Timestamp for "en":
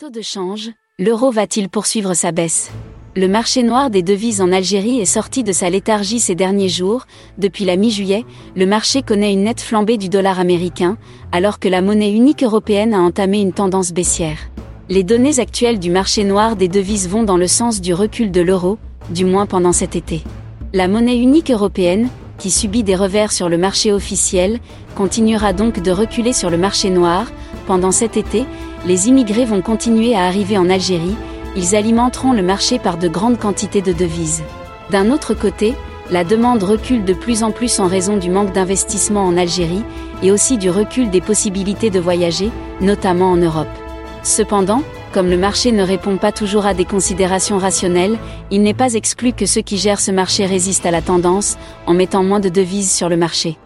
4.40-4.50, 30.58-30.70, 37.42-37.52, 37.78-37.86, 39.24-39.36, 43.30-43.36, 51.86-51.94